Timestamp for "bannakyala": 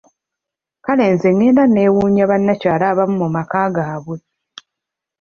2.31-2.85